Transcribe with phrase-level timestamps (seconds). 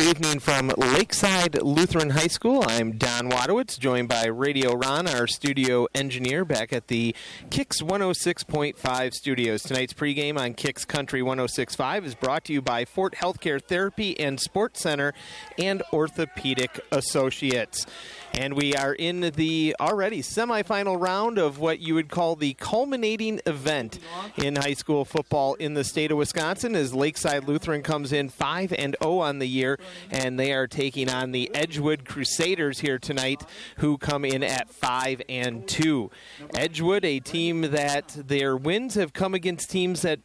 [0.00, 2.64] Good evening from Lakeside Lutheran High School.
[2.66, 7.14] I'm Don Wadewitz, joined by Radio Ron, our studio engineer, back at the
[7.50, 9.62] Kicks 106.5 studios.
[9.62, 14.40] Tonight's pregame on Kicks Country 106.5 is brought to you by Fort Healthcare Therapy and
[14.40, 15.12] Sports Center
[15.58, 17.84] and Orthopedic Associates.
[18.32, 23.40] And we are in the already semifinal round of what you would call the culminating
[23.46, 23.98] event
[24.36, 28.72] in high school football in the state of Wisconsin as Lakeside Lutheran comes in 5
[28.78, 29.78] and 0 on the year
[30.10, 33.44] and they are taking on the Edgewood Crusaders here tonight
[33.78, 36.10] who come in at 5 and 2.
[36.54, 40.20] Edgewood a team that their wins have come against teams that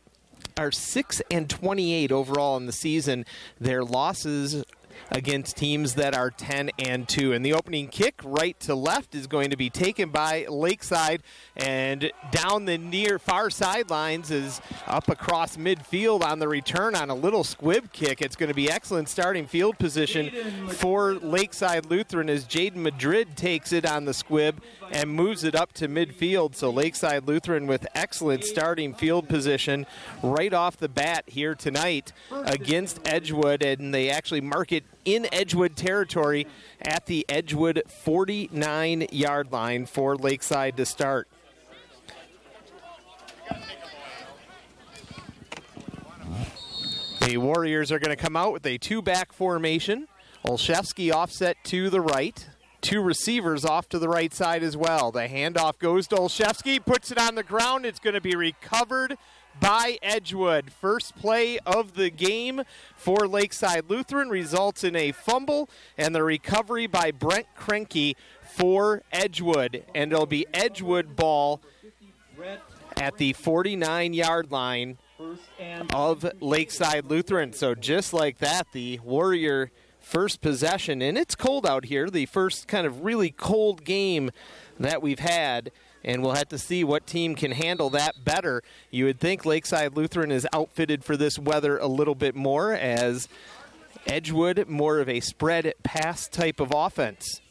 [0.57, 3.25] are 6 and 28 overall in the season.
[3.59, 4.63] Their losses
[5.11, 7.33] against teams that are 10 and 2.
[7.33, 11.23] And the opening kick, right to left, is going to be taken by Lakeside
[11.55, 17.15] and down the near far sidelines is up across midfield on the return on a
[17.15, 18.21] little squib kick.
[18.21, 20.31] It's going to be excellent starting field position
[20.69, 25.73] for Lakeside Lutheran as Jaden Madrid takes it on the squib and moves it up
[25.73, 26.55] to midfield.
[26.55, 29.85] So Lakeside Lutheran with excellent starting field position
[30.21, 35.75] right off the bat here tonight against Edgewood, and they actually mark it in Edgewood
[35.75, 36.47] territory
[36.81, 41.27] at the Edgewood 49 yard line for Lakeside to start.
[47.21, 50.07] The Warriors are going to come out with a two back formation.
[50.45, 52.47] Olszewski offset to the right.
[52.81, 55.11] Two receivers off to the right side as well.
[55.11, 57.83] The handoff goes to Olszewski, puts it on the ground.
[57.83, 59.17] It's going to be recovered
[59.59, 60.71] by Edgewood.
[60.71, 62.63] First play of the game
[62.95, 69.83] for Lakeside Lutheran results in a fumble and the recovery by Brent Krenke for Edgewood.
[69.93, 71.61] And it'll be Edgewood ball
[72.97, 74.97] at the 49 yard line
[75.93, 77.53] of Lakeside Lutheran.
[77.53, 82.67] So just like that, the Warrior first possession, and it's cold out here, the first
[82.67, 84.31] kind of really cold game
[84.79, 85.71] that we've had.
[86.05, 88.61] And we'll have to see what team can handle that better.
[88.91, 93.27] You would think Lakeside Lutheran is outfitted for this weather a little bit more, as
[94.05, 97.41] Edgewood, more of a spread pass type of offense.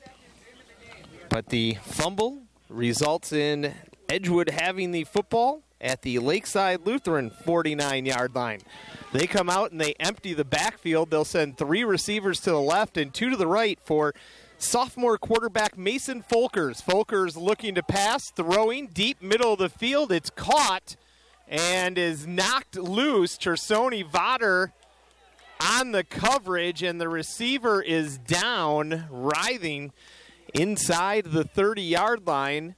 [1.29, 3.75] But the fumble results in
[4.09, 8.61] Edgewood having the football at the Lakeside Lutheran 49 yard line.
[9.13, 11.11] They come out and they empty the backfield.
[11.11, 14.15] They'll send three receivers to the left and two to the right for
[14.59, 16.83] sophomore quarterback Mason Folkers.
[16.83, 20.13] Folkers looking to pass, throwing deep middle of the field.
[20.13, 20.97] It's caught
[21.49, 23.37] and is knocked loose.
[23.37, 24.73] Chersoni Vodder
[25.61, 29.93] on the coverage, and the receiver is down, writhing
[30.53, 32.75] inside the 30 yard line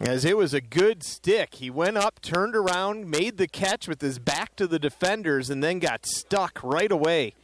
[0.00, 1.54] as it was a good stick.
[1.54, 5.62] He went up, turned around, made the catch with his back to the defenders, and
[5.62, 7.34] then got stuck right away.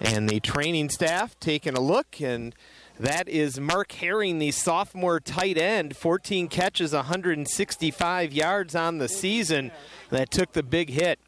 [0.00, 2.54] And the training staff taking a look, and
[2.98, 9.72] that is Mark Herring, the sophomore tight end, 14 catches, 165 yards on the season,
[10.10, 11.18] that took the big hit.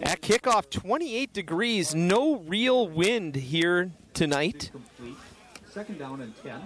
[0.00, 4.70] At kickoff, 28 degrees, no real wind here tonight.
[5.70, 6.60] Second down and 10.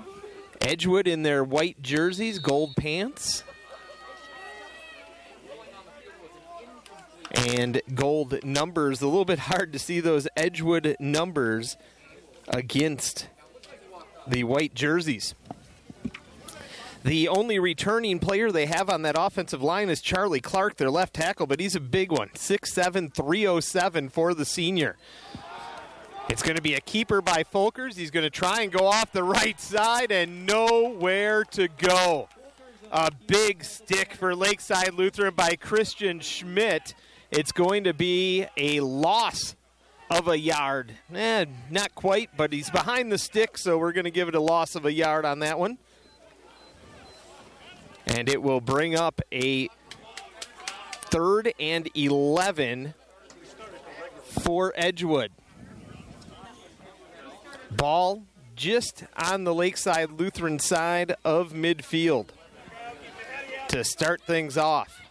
[0.61, 3.43] Edgewood in their white jerseys, gold pants,
[7.33, 9.01] and gold numbers.
[9.01, 11.77] A little bit hard to see those Edgewood numbers
[12.49, 13.29] against
[14.27, 15.35] the white jerseys.
[17.05, 21.15] The only returning player they have on that offensive line is Charlie Clark, their left
[21.15, 24.97] tackle, but he's a big one 6'7, 307 for the senior.
[26.29, 27.97] It's going to be a keeper by Folkers.
[27.97, 32.29] He's going to try and go off the right side and nowhere to go.
[32.93, 36.95] A big stick for Lakeside Lutheran by Christian Schmidt.
[37.33, 39.57] It's going to be a loss
[40.11, 40.93] of a yard.
[41.15, 44.41] Eh, not quite, but he's behind the stick, so we're going to give it a
[44.41, 45.79] loss of a yard on that one.
[48.05, 49.69] And it will bring up a
[51.07, 52.93] third and 11
[54.43, 55.33] for Edgewood.
[57.71, 58.25] Ball
[58.57, 62.27] just on the Lakeside Lutheran side of midfield
[63.69, 65.02] to start things off.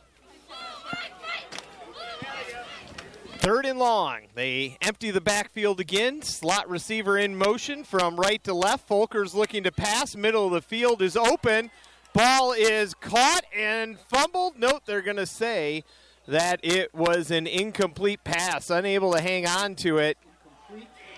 [3.42, 4.28] Third and long.
[4.36, 6.22] They empty the backfield again.
[6.22, 8.88] Slot receiver in motion from right to left.
[8.88, 10.16] Folkers looking to pass.
[10.16, 11.72] Middle of the field is open.
[12.14, 14.60] Ball is caught and fumbled.
[14.60, 15.84] Note they're going to say
[16.28, 20.20] that it was an incomplete pass, unable to hang on to it.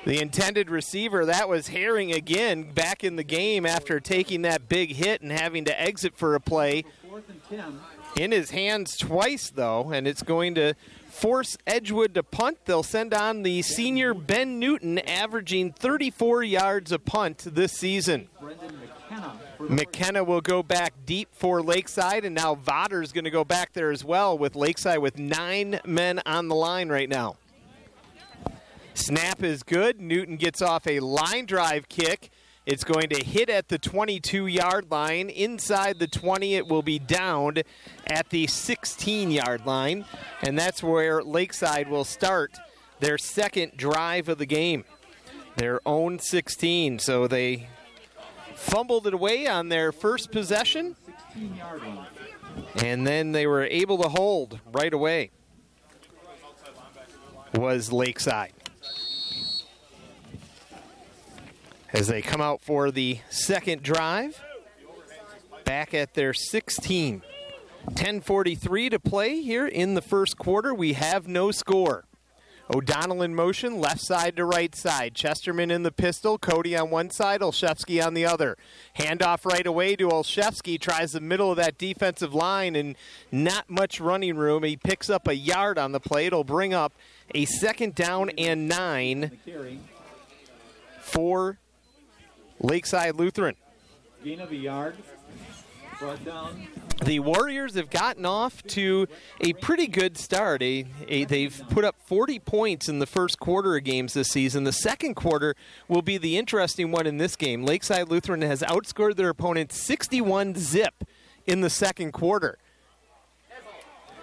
[0.06, 4.94] The intended receiver, that was Herring again, back in the game after taking that big
[4.94, 6.86] hit and having to exit for a play.
[8.13, 8.24] Fourth and 10.
[8.24, 10.74] in his hands twice, though, and it's going to
[11.10, 12.60] force Edgewood to punt.
[12.65, 18.30] They'll send on the senior Ben Newton, averaging 34 yards a punt this season.
[18.42, 19.39] McKenna.
[19.60, 23.92] McKenna will go back deep for Lakeside, and now Vodder's going to go back there
[23.92, 27.38] as well with Lakeside with nine men on the line right now.
[28.95, 30.00] Snap is good.
[30.00, 32.30] Newton gets off a line drive kick.
[32.65, 35.30] It's going to hit at the 22 yard line.
[35.30, 37.63] Inside the 20, it will be downed
[38.07, 40.06] at the 16 yard line.
[40.42, 42.57] And that's where Lakeside will start
[43.01, 44.86] their second drive of the game.
[45.57, 47.00] Their own 16.
[47.00, 47.68] So they
[48.56, 52.07] fumbled it away on their first possession, 16 yard line.
[52.81, 55.31] and then they were able to hold right away.
[57.56, 58.54] Was Lakeside.
[61.94, 64.42] As they come out for the second drive,
[65.63, 67.22] back at their 16.
[67.94, 70.74] 10:43 to play here in the first quarter.
[70.74, 72.06] We have no score.
[72.74, 75.13] O'Donnell in motion, left side to right side.
[75.13, 78.57] Chesterman in the pistol, Cody on one side, Olszewski on the other.
[78.98, 82.96] Handoff right away to Olszewski, tries the middle of that defensive line and
[83.31, 84.63] not much running room.
[84.63, 86.25] He picks up a yard on the play.
[86.25, 86.94] It'll bring up
[87.36, 89.39] a second down and nine
[91.01, 91.60] for
[92.60, 93.56] Lakeside Lutheran.
[94.24, 94.96] Gain of a yard.
[96.00, 96.68] Brought down.
[97.06, 99.08] the Warriors have gotten off to
[99.40, 100.62] a pretty good start.
[100.62, 104.64] A, a- they've put up 40 points in the first quarter of games this season.
[104.64, 105.56] The second quarter
[105.88, 107.64] will be the interesting one in this game.
[107.66, 111.04] Lakeside Lutheran has outscored their opponent 61 zip
[111.46, 112.58] in the second quarter.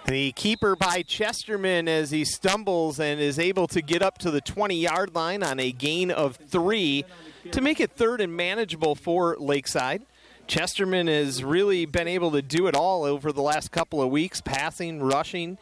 [0.07, 4.41] The keeper by Chesterman as he stumbles and is able to get up to the
[4.41, 7.05] 20 yard line on a gain of three
[7.51, 10.03] to make it third and manageable for Lakeside.
[10.47, 14.41] Chesterman has really been able to do it all over the last couple of weeks
[14.41, 15.57] passing, rushing.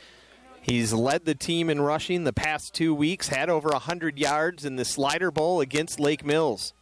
[0.61, 4.75] He's led the team in rushing the past two weeks, had over 100 yards in
[4.75, 6.73] the Slider Bowl against Lake Mills.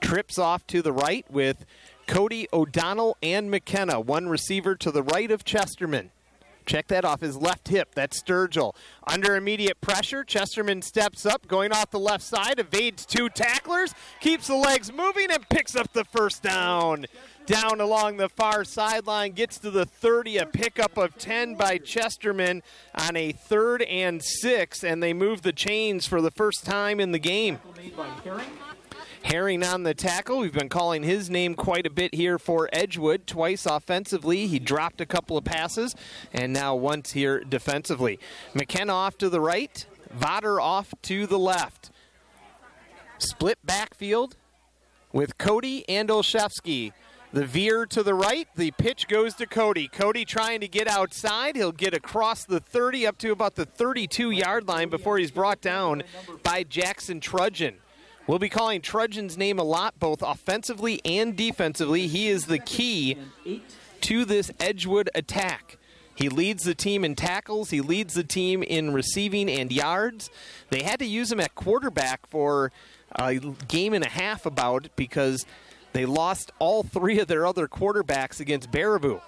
[0.00, 1.66] Trips off to the right with
[2.06, 6.10] Cody O'Donnell and McKenna, one receiver to the right of Chesterman.
[6.68, 7.94] Check that off his left hip.
[7.94, 8.74] That's Sturgill.
[9.06, 14.48] Under immediate pressure, Chesterman steps up, going off the left side, evades two tacklers, keeps
[14.48, 17.06] the legs moving, and picks up the first down.
[17.46, 22.62] Down along the far sideline, gets to the 30, a pickup of 10 by Chesterman
[22.94, 27.12] on a third and six, and they move the chains for the first time in
[27.12, 27.58] the game.
[29.22, 30.38] Herring on the tackle.
[30.38, 33.26] We've been calling his name quite a bit here for Edgewood.
[33.26, 35.94] Twice offensively, he dropped a couple of passes,
[36.32, 38.18] and now once here defensively.
[38.54, 41.90] McKenna off to the right, Vodder off to the left.
[43.18, 44.36] Split backfield
[45.12, 46.92] with Cody and Olszewski.
[47.30, 49.86] The veer to the right, the pitch goes to Cody.
[49.88, 51.56] Cody trying to get outside.
[51.56, 55.60] He'll get across the 30 up to about the 32 yard line before he's brought
[55.60, 56.04] down
[56.42, 57.74] by Jackson Trudgeon.
[58.28, 62.08] We'll be calling Trudgeon's name a lot, both offensively and defensively.
[62.08, 63.16] He is the key
[64.02, 65.78] to this Edgewood attack.
[66.14, 70.28] He leads the team in tackles, he leads the team in receiving and yards.
[70.68, 72.70] They had to use him at quarterback for
[73.12, 75.46] a game and a half about because
[75.94, 79.22] they lost all three of their other quarterbacks against Baraboo.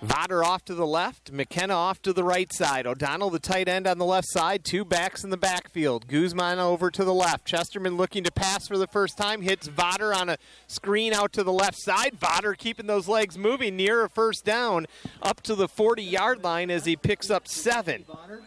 [0.00, 2.86] Vodder off to the left, McKenna off to the right side.
[2.86, 4.64] O'Donnell, the tight end, on the left side.
[4.64, 6.06] Two backs in the backfield.
[6.06, 7.44] Guzman over to the left.
[7.44, 9.42] Chesterman looking to pass for the first time.
[9.42, 10.38] Hits Vodder on a
[10.68, 12.14] screen out to the left side.
[12.14, 14.86] Vodder keeping those legs moving near a first down
[15.20, 18.04] up to the 40 yard line as he picks up seven.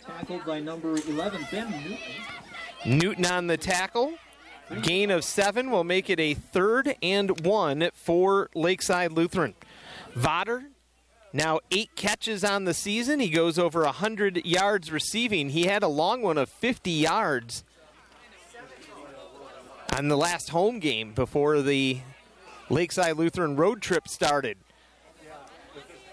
[0.07, 1.97] Tackled by number 11, Ben Newton.
[2.85, 4.13] Newton on the tackle.
[4.83, 9.53] Gain of seven will make it a third and one for Lakeside Lutheran.
[10.15, 10.67] Vodder,
[11.33, 13.19] now eight catches on the season.
[13.19, 15.49] He goes over 100 yards receiving.
[15.49, 17.63] He had a long one of 50 yards
[19.95, 21.99] on the last home game before the
[22.69, 24.57] Lakeside Lutheran road trip started.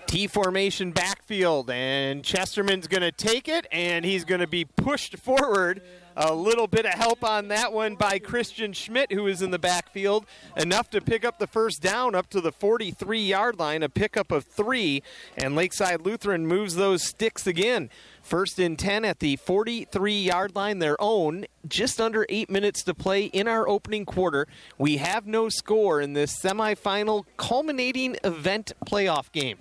[0.06, 5.18] T formation backfield, and Chesterman's going to take it, and he's going to be pushed
[5.18, 5.82] forward.
[6.20, 9.58] A little bit of help on that one by Christian Schmidt, who is in the
[9.58, 13.88] backfield, enough to pick up the first down up to the 43 yard line, a
[13.88, 15.04] pickup of three,
[15.36, 17.88] and Lakeside Lutheran moves those sticks again.
[18.20, 22.94] First and 10 at the 43 yard line, their own, just under eight minutes to
[22.94, 24.48] play in our opening quarter.
[24.76, 29.58] We have no score in this semifinal culminating event playoff game.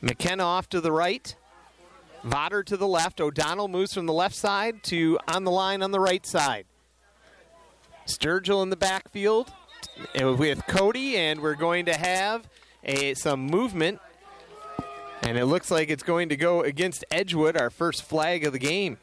[0.00, 1.34] McKenna off to the right.
[2.24, 3.20] Vodder to the left.
[3.20, 6.66] O'Donnell moves from the left side to on the line on the right side.
[8.06, 9.52] Sturgill in the backfield.
[10.14, 12.48] with Cody, and we're going to have
[12.82, 14.00] a, some movement.
[15.22, 18.58] And it looks like it's going to go against Edgewood, our first flag of the
[18.58, 18.98] game.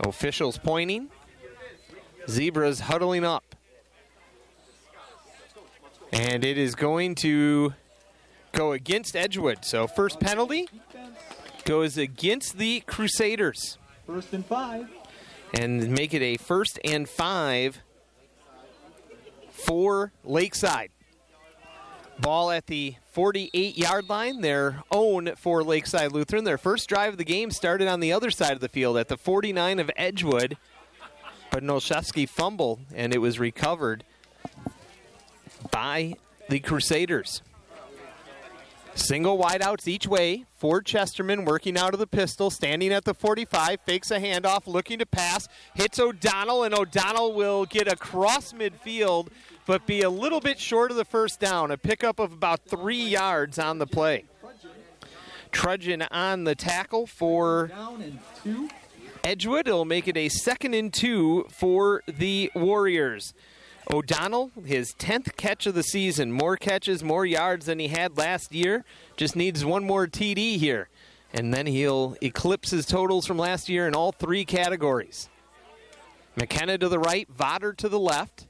[0.00, 1.08] Officials pointing.
[2.28, 3.56] Zebras huddling up.
[6.12, 7.74] And it is going to
[8.52, 9.64] go against Edgewood.
[9.64, 10.68] So first penalty
[11.66, 13.76] goes against the Crusaders.
[14.06, 14.88] First and five.
[15.52, 17.80] And make it a first and five
[19.50, 20.90] for Lakeside.
[22.18, 26.44] Ball at the 48 yard line, their own for Lakeside Lutheran.
[26.44, 29.08] Their first drive of the game started on the other side of the field at
[29.08, 30.56] the 49 of Edgewood.
[31.50, 34.04] But Olszewski fumbled and it was recovered
[35.70, 36.14] by
[36.48, 37.42] the Crusaders.
[38.96, 43.78] Single wideouts each way Ford Chesterman, working out of the pistol, standing at the 45,
[43.84, 49.28] fakes a handoff, looking to pass, hits O'Donnell, and O'Donnell will get across midfield,
[49.66, 51.70] but be a little bit short of the first down.
[51.70, 54.24] A pickup of about three yards on the play.
[55.52, 57.70] Trudgeon on the tackle for.
[59.22, 59.68] Edgewood.
[59.68, 63.34] It'll make it a second and two for the Warriors.
[63.90, 66.32] O'Donnell, his 10th catch of the season.
[66.32, 68.84] More catches, more yards than he had last year.
[69.16, 70.88] Just needs one more TD here.
[71.32, 75.28] And then he'll eclipse his totals from last year in all three categories.
[76.34, 78.46] McKenna to the right, Vodder to the left.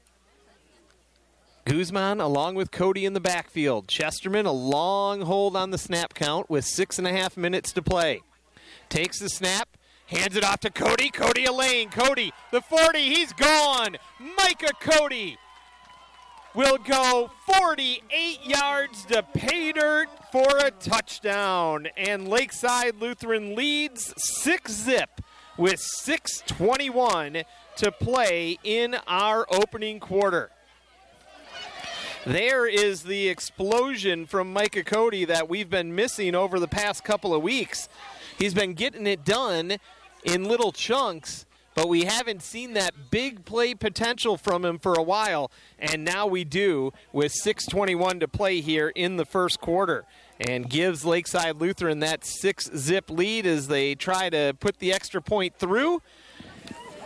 [1.65, 3.87] Guzman along with Cody in the backfield.
[3.87, 7.81] Chesterman a long hold on the snap count with six and a half minutes to
[7.81, 8.21] play.
[8.89, 9.76] Takes the snap,
[10.07, 11.09] hands it off to Cody.
[11.09, 11.89] Cody Elaine.
[11.89, 13.97] Cody, the 40, he's gone.
[14.19, 15.37] Micah Cody
[16.53, 21.87] will go 48 yards to pay dirt for a touchdown.
[21.95, 25.21] And Lakeside Lutheran leads 6 zip
[25.57, 27.43] with 6.21
[27.77, 30.49] to play in our opening quarter.
[32.25, 37.33] There is the explosion from Micah Cody that we've been missing over the past couple
[37.33, 37.87] of weeks.
[38.37, 39.77] He's been getting it done
[40.27, 45.01] in little chunks, but we haven't seen that big play potential from him for a
[45.01, 50.05] while, and now we do with 6:21 to play here in the first quarter.
[50.39, 55.21] And gives Lakeside Lutheran that six zip lead as they try to put the extra
[55.21, 56.01] point through.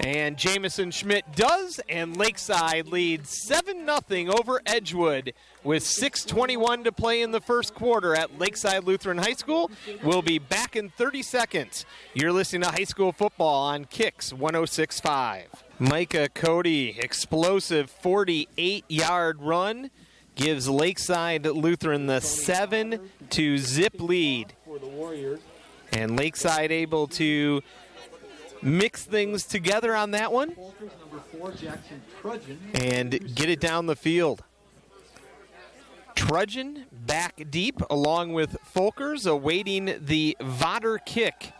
[0.04, 7.22] And Jamison Schmidt does, and Lakeside leads 7 0 over Edgewood with 6.21 to play
[7.22, 9.70] in the first quarter at Lakeside Lutheran High School.
[10.04, 11.86] We'll be back in 30 seconds.
[12.16, 15.64] You're listening to high school football on Kicks 1065.
[15.78, 19.92] Micah Cody, explosive 48 yard run,
[20.34, 24.54] gives Lakeside Lutheran the 7 to zip lead.
[25.94, 27.62] And Lakeside able to
[28.62, 30.56] mix things together on that one
[32.76, 34.44] and get it down the field.
[36.16, 41.54] Trudgeon back deep along with Folkers awaiting the Vodder kick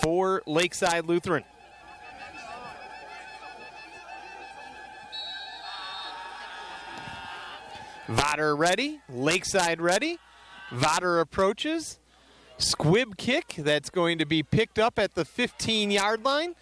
[0.00, 1.44] for Lakeside Lutheran.
[8.08, 10.18] Vodder ready, Lakeside ready.
[10.72, 11.98] Vodder approaches.
[12.60, 16.54] Squib kick that's going to be picked up at the 15 yard line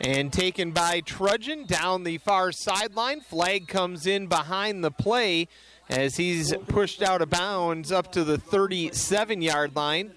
[0.00, 3.20] and taken by Trudgeon down the far sideline.
[3.20, 5.46] Flag comes in behind the play
[5.88, 10.10] as he's pushed out of bounds up to the 37 yard line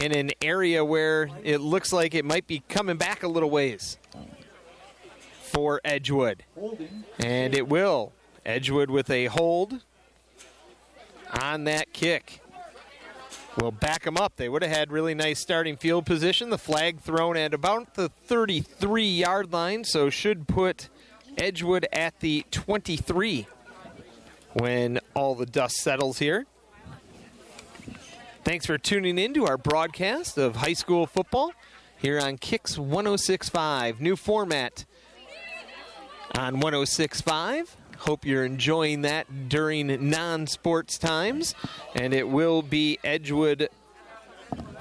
[0.00, 3.98] in an area where it looks like it might be coming back a little ways
[5.42, 6.44] for Edgewood.
[7.18, 8.12] And it will.
[8.46, 9.82] Edgewood with a hold
[11.42, 12.40] on that kick.
[13.56, 14.36] Will back them up.
[14.36, 16.50] They would have had really nice starting field position.
[16.50, 20.88] The flag thrown at about the 33 yard line, so should put
[21.36, 23.46] Edgewood at the 23
[24.52, 26.46] when all the dust settles here.
[28.44, 31.52] Thanks for tuning in to our broadcast of high school football
[31.98, 34.00] here on Kicks 1065.
[34.00, 34.84] New format
[36.36, 37.76] on 1065.
[37.98, 41.54] Hope you're enjoying that during non sports times.
[41.94, 43.68] And it will be Edgewood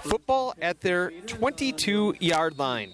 [0.01, 2.91] football at their 22 yard line.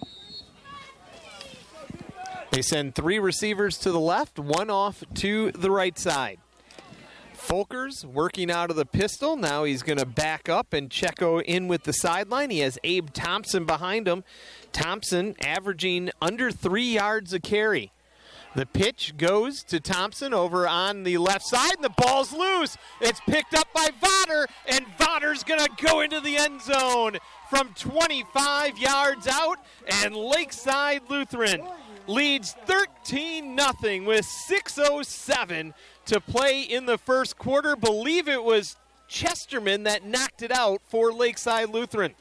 [2.51, 6.37] They send three receivers to the left, one off to the right side.
[7.35, 9.35] Folkers working out of the pistol.
[9.35, 12.51] Now he's going to back up and Checo in with the sideline.
[12.51, 14.23] He has Abe Thompson behind him.
[14.71, 17.91] Thompson averaging under three yards a carry.
[18.55, 22.77] The pitch goes to Thompson over on the left side, and the ball's loose.
[23.01, 27.17] It's picked up by Vodder, and Vodder's going to go into the end zone
[27.49, 29.57] from 25 yards out,
[29.87, 31.63] and Lakeside Lutheran
[32.05, 35.73] leads 13 0 with 6.07
[36.05, 37.75] to play in the first quarter.
[37.75, 38.75] Believe it was
[39.07, 42.13] Chesterman that knocked it out for Lakeside Lutheran.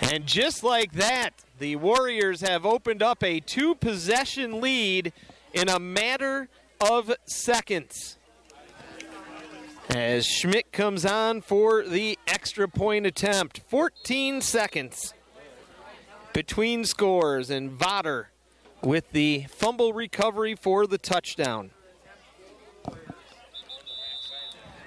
[0.00, 5.12] And just like that, the Warriors have opened up a two possession lead
[5.52, 6.48] in a matter
[6.80, 8.16] of seconds.
[9.88, 15.14] As Schmidt comes on for the extra point attempt, 14 seconds
[16.32, 18.26] between scores, and Vodder
[18.82, 21.70] with the fumble recovery for the touchdown.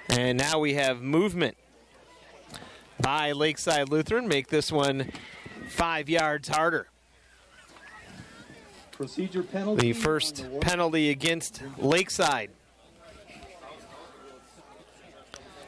[0.08, 1.56] And now we have movement
[3.00, 4.28] by Lakeside Lutheran.
[4.28, 5.10] Make this one
[5.72, 6.86] five yards harder.
[8.92, 9.92] Procedure penalty.
[9.92, 12.50] The first penalty against Lakeside.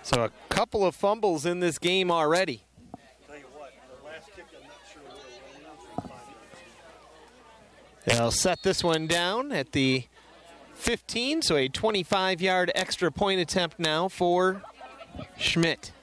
[0.03, 2.63] So a couple of fumbles in this game already.
[8.05, 10.05] They'll set this one down at the
[10.75, 14.63] 15, so a 25 yard extra point attempt now for
[15.39, 15.94] Schmidt.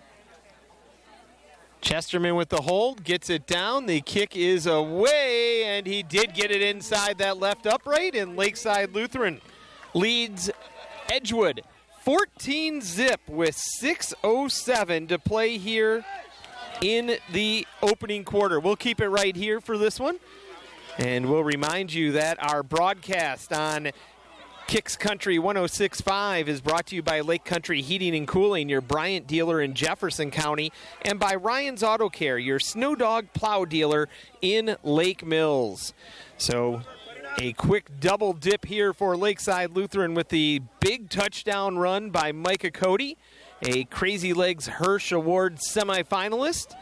[1.81, 3.87] Chesterman with the hold, gets it down.
[3.87, 8.93] The kick is away, and he did get it inside that left upright, and Lakeside
[8.93, 9.41] Lutheran
[9.93, 10.49] leads
[11.09, 11.61] Edgewood
[12.03, 16.05] 14 zip with 6.07 to play here
[16.81, 18.59] in the opening quarter.
[18.59, 20.17] We'll keep it right here for this one.
[20.97, 23.91] And we'll remind you that our broadcast on
[24.71, 29.27] Kicks Country 1065 is brought to you by Lake Country Heating and Cooling, your Bryant
[29.27, 34.07] dealer in Jefferson County, and by Ryan's Auto Care, your SnowDogg plow dealer
[34.41, 35.93] in Lake Mills.
[36.37, 36.83] So,
[37.37, 42.71] a quick double dip here for Lakeside Lutheran with the big touchdown run by Micah
[42.71, 43.17] Cody,
[43.61, 46.75] a Crazy Legs Hirsch Award semifinalist.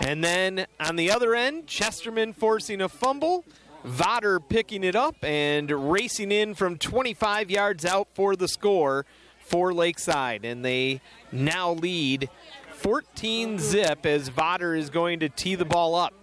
[0.00, 3.44] And then on the other end, Chesterman forcing a fumble.
[3.84, 9.04] Vodder picking it up and racing in from 25 yards out for the score
[9.40, 10.44] for Lakeside.
[10.44, 11.00] And they
[11.30, 12.30] now lead
[12.72, 16.14] 14 zip as Vodder is going to tee the ball up.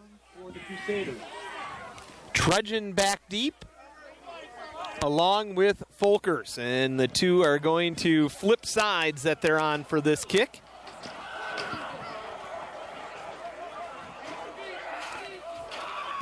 [2.34, 3.66] Trudgeon back deep
[5.02, 6.58] along with Folkers.
[6.58, 10.62] And the two are going to flip sides that they're on for this kick.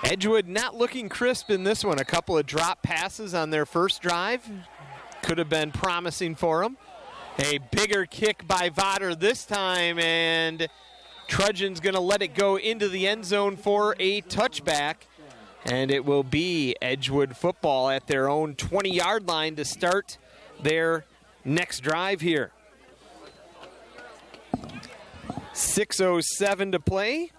[0.03, 1.99] Edgewood not looking crisp in this one.
[1.99, 4.49] A couple of drop passes on their first drive
[5.21, 6.77] could have been promising for them.
[7.39, 10.67] A bigger kick by Vodder this time, and
[11.27, 14.95] Trudgeon's going to let it go into the end zone for a touchback.
[15.65, 20.17] And it will be Edgewood football at their own 20 yard line to start
[20.61, 21.05] their
[21.43, 22.51] next drive here.
[25.53, 27.31] 6.07 to play.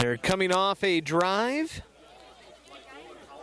[0.00, 1.82] They're coming off a drive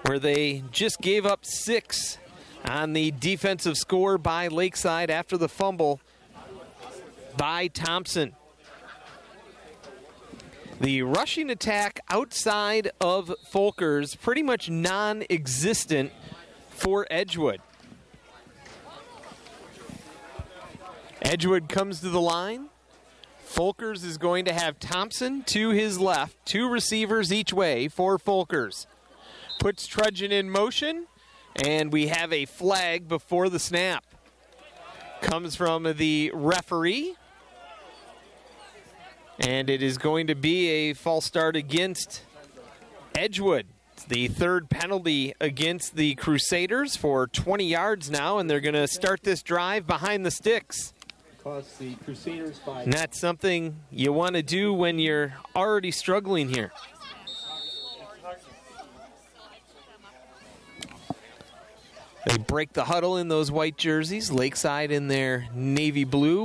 [0.08, 2.18] where they just gave up six
[2.66, 6.02] on the defensive score by Lakeside after the fumble
[7.38, 8.36] by Thompson.
[10.82, 16.12] The rushing attack outside of Folkers pretty much non existent
[16.72, 17.62] for Edgewood.
[21.22, 22.70] Edgewood comes to the line.
[23.48, 28.86] Folkers is going to have Thompson to his left, two receivers each way for Folkers.
[29.60, 31.08] Puts Trudgeon in motion,
[31.66, 34.04] and we have a flag before the snap.
[35.22, 37.16] Comes from the referee,
[39.40, 42.24] and it is going to be a false start against
[43.16, 43.66] Edgewood.
[43.94, 48.88] It's the third penalty against the Crusaders for 20 yards now, and they're going to
[48.88, 50.94] start this drive behind the sticks.
[51.48, 56.74] Cost the Crusaders that's something you want to do when you're already struggling here.
[62.26, 66.44] They break the huddle in those white jerseys, Lakeside in their navy blue.